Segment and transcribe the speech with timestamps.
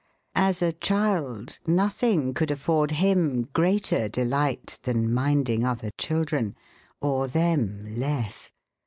[0.33, 6.55] As a child nothing could afford him greater delight than "minding" other children,
[7.01, 8.51] or them less.